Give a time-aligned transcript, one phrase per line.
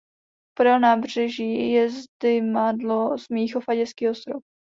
[0.53, 4.43] Podél nábřeží je zdymadlo Smíchov a Dětský ostrov.